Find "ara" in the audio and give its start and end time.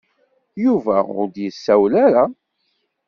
2.05-2.23